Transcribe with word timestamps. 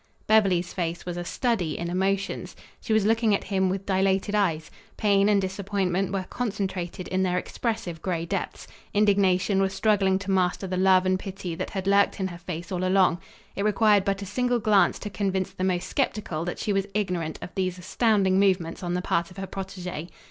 Beverly's 0.25 0.73
face 0.73 1.05
was 1.05 1.15
a 1.15 1.23
study 1.23 1.77
in 1.77 1.87
emotions. 1.87 2.55
She 2.79 2.91
was 2.91 3.05
looking 3.05 3.35
at 3.35 3.43
him 3.43 3.69
with 3.69 3.85
dilated 3.85 4.33
eyes. 4.33 4.71
Pain 4.97 5.29
and 5.29 5.39
disappointment 5.39 6.11
were 6.11 6.25
concentrated 6.27 7.07
in 7.09 7.21
their 7.21 7.37
expressive 7.37 8.01
gray 8.01 8.25
depths; 8.25 8.65
indignation 8.95 9.61
was 9.61 9.75
struggling 9.75 10.17
to 10.17 10.31
master 10.31 10.65
the 10.65 10.75
love 10.75 11.05
and 11.05 11.19
pity 11.19 11.53
that 11.53 11.69
had 11.69 11.85
lurked 11.85 12.19
in 12.19 12.29
her 12.29 12.39
face 12.39 12.71
all 12.71 12.83
along. 12.83 13.19
It 13.55 13.61
required 13.63 14.03
but 14.03 14.23
a 14.23 14.25
single 14.25 14.57
glance 14.57 14.97
to 14.97 15.11
convince 15.11 15.51
the 15.51 15.63
most 15.63 15.85
skeptical 15.87 16.45
that 16.45 16.57
she 16.57 16.73
was 16.73 16.87
ignorant 16.95 17.37
of 17.39 17.53
these 17.53 17.77
astounding 17.77 18.39
movements 18.39 18.81
on 18.81 18.95
the 18.95 19.03
part 19.03 19.29
of 19.29 19.37
her 19.37 19.45
protege. 19.45 20.09